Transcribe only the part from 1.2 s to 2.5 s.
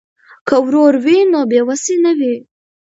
نو بې وسی نه وي.